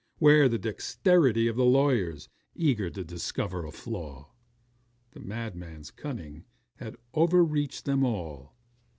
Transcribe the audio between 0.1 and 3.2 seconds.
Where the dexterity of the lawyers, eager to